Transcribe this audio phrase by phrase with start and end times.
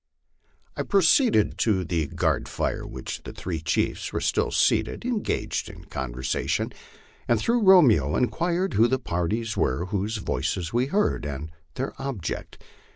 [0.75, 5.69] I proceeded to the guard fire near which the three chiefs were still seated engaged
[5.69, 6.73] in conver sation,
[7.27, 12.57] and through Romeo inquired who the parties were whose voices we heard, and their object.